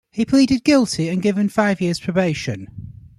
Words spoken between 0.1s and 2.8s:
He pleaded guilty and given five years probation.